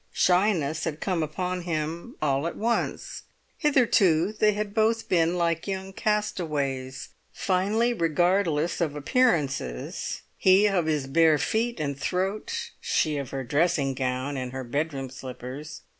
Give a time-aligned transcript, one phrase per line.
[0.13, 3.21] Shyness had come upon him all at once;
[3.59, 11.05] hitherto they had both been like young castaways, finely regardless of appearances, he of his
[11.05, 15.81] bare feet and throat, she of her dressing gown and her bedroom slippers.